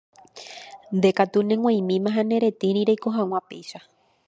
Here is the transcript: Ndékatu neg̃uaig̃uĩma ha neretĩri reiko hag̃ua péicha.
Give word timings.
Ndékatu 0.97 1.39
neg̃uaig̃uĩma 1.47 2.09
ha 2.15 2.21
neretĩri 2.29 2.81
reiko 2.87 3.09
hag̃ua 3.17 3.39
péicha. 3.49 3.79